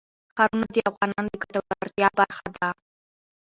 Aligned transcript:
ښارونه 0.33 0.65
د 0.73 0.77
افغانانو 0.89 1.29
د 1.33 1.35
ګټورتیا 1.43 2.07
برخه 2.19 2.47
ده. 2.57 2.69